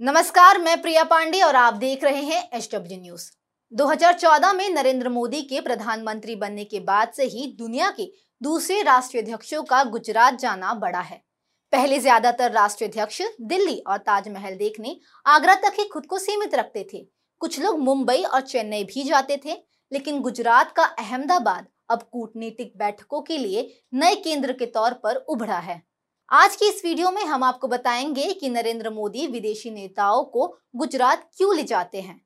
[0.00, 3.30] नमस्कार, मैं प्रिया पांडे और आप देख रहे हैं एच डब्ल्यू न्यूज़
[3.72, 8.06] 2014 में नरेंद्र मोदी के प्रधानमंत्री बनने के बाद से ही दुनिया के
[8.40, 11.20] दूसरे राष्ट्राध्यक्षों का गुजरात जाना बड़ा है।
[11.72, 14.96] पहले ज़्यादातर राष्ट्राध्यक्ष दिल्ली और ताजमहल देखने
[15.26, 17.06] आगरा तक ही खुद को सीमित रखते थे।
[17.40, 19.56] कुछ लोग मुंबई और चेन्नई भी जाते थे,
[19.92, 25.58] लेकिन गुजरात का अहमदाबाद अब कूटनीतिक बैठकों के लिए नए केंद्र के तौर पर उभरा
[25.60, 25.82] है।
[26.30, 30.46] आज की इस वीडियो में हम आपको बताएँगे कि नरेंद्र मोदी विदेशी नेताओं को
[30.76, 32.20] गुजरात क्यों ले जाते हैं।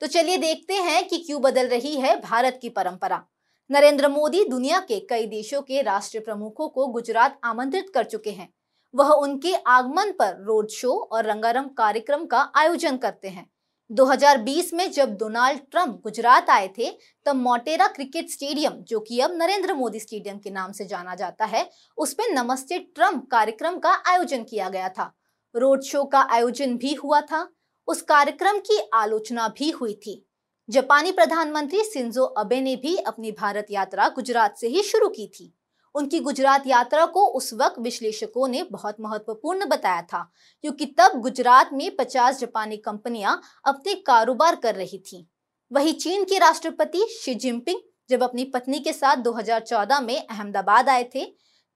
[0.00, 3.22] तो चलिए देखते हैं कि क्यों बदल रही है भारत की परंपरा।
[3.70, 8.48] नरेंद्र मोदी दुनिया के कई देशों के राष्ट्र प्रमुखों को गुजरात आमंत्रित कर चुके हैं।
[8.94, 13.50] वह उनके आगमन पर रोड शो और रंगारंग कार्यक्रम का आयोजन करते हैं।
[13.90, 16.90] 2020 में जब डोनाल्ड ट्रंप गुजरात आए थे,
[17.24, 21.44] तब मोटेरा क्रिकेट स्टेडियम, जो कि अब नरेंद्र मोदी स्टेडियम के नाम से जाना जाता
[21.44, 25.14] है, उसमें नमस्ते ट्रंप कार्यक्रम का आयोजन किया गया था।
[25.54, 27.48] रोड शो का आयोजन भी हुआ था,
[27.88, 30.26] उस कार्यक्रम की आलोचना भी हुई थी।
[30.70, 35.54] जापानी प्रधानमंत्री सिंजो अबे ने भी अपनी भारत यात्रा गुजरात से ही शुरू की थी।
[35.96, 40.22] उनकी गुजरात यात्रा को उस वक्त विश्लेषकों ने बहुत महत्वपूर्ण बताया था,
[40.64, 45.24] क्योंकि तब गुजरात में 50 जापानी कंपनियाँ अपने कारोबार कर रही थीं।
[45.70, 47.80] वही चीन के राष्ट्रपति शी जिनपिंग
[48.10, 51.24] जब अपनी पत्नी के साथ 2014 में अहमदाबाद आए थे,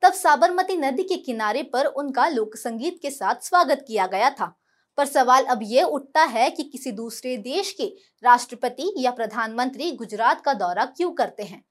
[0.02, 4.54] तब साबरमती नदी के किनारे पर उनका लोक संगीत के साथ स्वागत किया गया था
[4.98, 7.84] पर सवाल अब ये उठता है कि किसी दूसरे देश के
[8.22, 11.62] राष्ट्रपति या प्रधानमंत्री गुजरात का दौरा क्यों करते हैं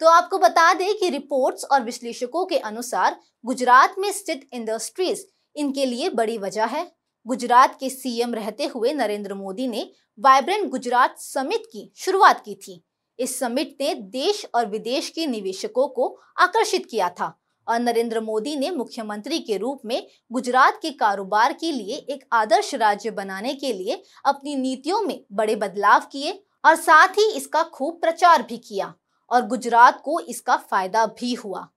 [0.00, 5.22] तो आपको बता दें कि रिपोर्ट्स और विश्लेषकों के अनुसार गुजरात में स्थित इंडस्ट्रीज़
[5.56, 6.86] इनके लिए बड़ी वजह है।
[7.26, 12.82] गुजरात के सीएम रहते हुए नरेंद्र मोदी ने वाइब्रेंट गुजरात समिट की शुरुआत की थी।
[13.18, 17.32] इस समिट ने देश और विदेश के निवेशकों को आकर्षित किया था
[17.66, 22.74] और नरेंद्र मोदी ने मुख्यमंत्री के रूप में गुजरात के कारोबार के लिए एक आदर्श
[22.74, 26.32] राज्य बनाने के लिए अपनी नीतियों में बड़े बदलाव किए
[26.64, 28.94] और साथ ही इसका खूब प्रचार भी किया।
[29.30, 31.68] और गुजरात को इसका फ़ायदा भी हुआ।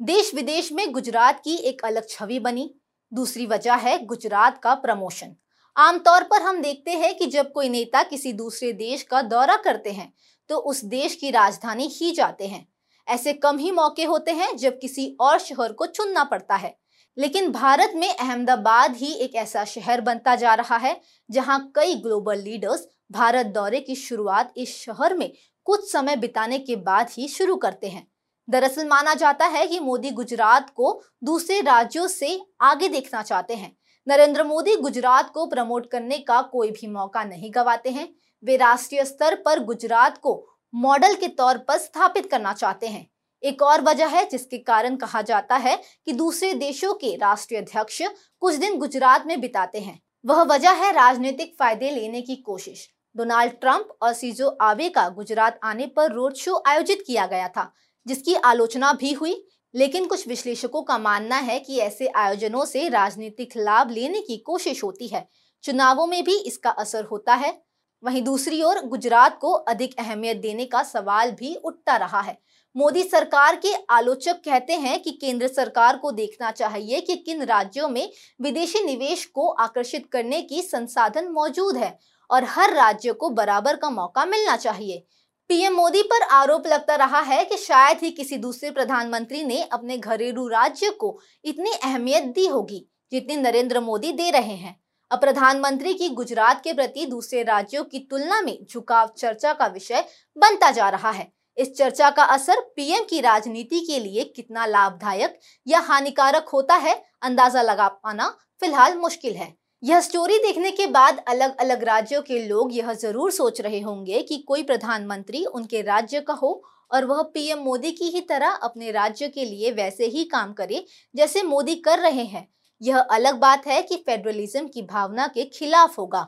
[0.00, 2.74] देश विदेश में गुजरात की एक अलग छवि बनी।
[3.12, 5.34] दूसरी वजह है गुजरात का प्रमोशन।
[5.76, 9.92] आमतौर पर हम देखते हैं कि जब कोई नेता किसी दूसरे देश का दौरा करते
[9.92, 10.12] हैं
[10.50, 12.66] तो उस देश की राजधानी ही जाते हैं।
[13.08, 16.74] ऐसे कम ही मौके होते हैं जब किसी और शहर को चुनना पड़ता है।
[17.16, 21.00] लेकिन भारत में अहमदाबाद ही एक ऐसा शहर बनता जा रहा है,
[21.30, 25.32] जहाँ कई ग्लोबल लीडर्स भारत दौरे की शुरुआत इस शहर में
[25.64, 28.06] कुछ समय बिताने के बाद ही शुरू करते हैं।
[28.48, 33.76] दरअसल माना जाता है कि मोदी गुजरात को दूसरे राज्यों से आगे देखना चाहते हैं।
[34.06, 38.08] नरेंद्र मोदी गुजरात को प्रमोट करने का कोई भी मौका नहीं गवाते हैं।
[38.42, 40.34] वे राष्ट्रीय स्तर पर गुजरात को
[40.74, 43.06] मॉडल के तौर पर स्थापित करना चाहते हैं।
[43.42, 48.02] एक और वजह है जिसके कारण कहा जाता है कि दूसरे देशों के राष्ट्रीय अध्यक्ष
[48.40, 53.52] कुछ दिन गुजरात में बिताते हैं। वह वजह है राजनीतिक फ़ायदे लेने की कोशिश। डोनाल्ड
[53.52, 57.72] ट्रंप और सीजो आवे का गुजरात आने पर रोड शो आयोजित किया गया था,
[58.06, 63.52] जिसकी आलोचना भी हुई। लेकिन कुछ विश्लेषकों का मानना है कि ऐसे आयोजनों से राजनीतिक
[63.56, 65.28] लाभ लेने की कोशिश होती है।
[65.62, 67.62] चुनावों में भी इसका असर होता है।
[68.04, 72.38] वहीं दूसरी ओर गुजरात को अधिक अहमियत देने का सवाल भी उठता रहा है।
[72.76, 77.88] मोदी सरकार के आलोचक कहते हैं कि केंद्र सरकार को देखना चाहिए कि किन राज्यों
[77.88, 81.98] में विदेशी निवेश को आकर्षित करने की संसाधन मौजूद है
[82.32, 85.04] और हर राज्य को बराबर का मौका मिलना चाहिए।
[85.50, 89.98] पीएम मोदी पर आरोप लगता रहा है कि शायद ही किसी दूसरे प्रधानमंत्री ने अपने
[89.98, 95.94] घरेलू राज्य को इतनी अहमियत दी होगी जितनी नरेंद्र मोदी दे रहे हैं। अब प्रधानमंत्री
[95.94, 100.04] की गुजरात के प्रति दूसरे राज्यों की तुलना में झुकाव चर्चा का विषय
[100.36, 105.38] बनता जा रहा है। इस चर्चा का असर पीएम की राजनीति के लिए कितना लाभदायक
[105.66, 108.28] या हानिकारक होता है, अंदाज़ा लगा पाना
[108.60, 113.30] फ़िलहाल मुश्किल है। यह स्टोरी देखने के बाद अलग अलग राज्यों के लोग यह ज़रूर
[113.32, 118.04] सोच रहे होंगे कि कोई प्रधानमंत्री उनके राज्य का हो और वह पीएम मोदी की
[118.04, 120.84] ही तरह अपने राज्य के लिए वैसे ही काम करे
[121.14, 122.46] जैसे मोदी कर रहे हैं।
[122.82, 126.26] यह अलग बात है कि फेडरलिज्म की भावना के खिलाफ होगा।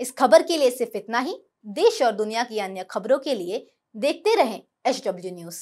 [0.00, 3.66] इस खबर के लिए सिर्फ़ इतना ही। देश और दुनिया की अन्य खबरों के लिए
[3.94, 5.60] देखते रहें एच न्यूज़